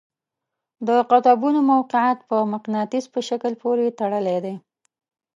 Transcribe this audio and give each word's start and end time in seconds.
د 0.87 0.89
قطبونو 1.11 1.59
موقیعت 1.71 2.19
په 2.29 2.37
مقناطیس 2.53 3.05
په 3.13 3.19
شکل 3.29 3.53
پورې 3.61 3.95
تړلی 3.99 4.37
دی. 4.45 4.55